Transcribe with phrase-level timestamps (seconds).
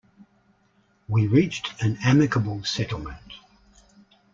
[1.07, 3.33] We reached an amicable settlement.